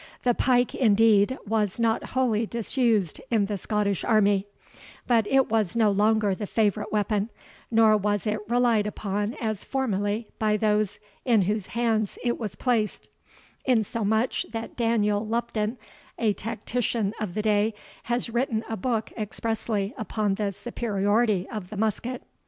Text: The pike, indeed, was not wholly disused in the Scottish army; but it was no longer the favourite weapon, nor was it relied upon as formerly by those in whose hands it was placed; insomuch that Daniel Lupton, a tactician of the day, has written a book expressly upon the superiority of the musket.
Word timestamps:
The 0.23 0.33
pike, 0.33 0.73
indeed, 0.73 1.37
was 1.45 1.77
not 1.77 2.03
wholly 2.15 2.47
disused 2.47 3.21
in 3.29 3.45
the 3.45 3.55
Scottish 3.55 4.03
army; 4.03 4.47
but 5.05 5.27
it 5.27 5.47
was 5.47 5.75
no 5.75 5.91
longer 5.91 6.33
the 6.33 6.47
favourite 6.47 6.91
weapon, 6.91 7.29
nor 7.69 7.95
was 7.95 8.25
it 8.25 8.39
relied 8.49 8.87
upon 8.87 9.35
as 9.35 9.63
formerly 9.63 10.27
by 10.39 10.57
those 10.57 10.97
in 11.23 11.43
whose 11.43 11.67
hands 11.77 12.17
it 12.23 12.39
was 12.39 12.55
placed; 12.55 13.11
insomuch 13.63 14.43
that 14.53 14.75
Daniel 14.75 15.23
Lupton, 15.23 15.77
a 16.17 16.33
tactician 16.33 17.13
of 17.19 17.35
the 17.35 17.43
day, 17.43 17.75
has 18.05 18.27
written 18.27 18.63
a 18.67 18.75
book 18.75 19.11
expressly 19.15 19.93
upon 19.99 20.33
the 20.33 20.51
superiority 20.51 21.47
of 21.51 21.69
the 21.69 21.77
musket. 21.77 22.23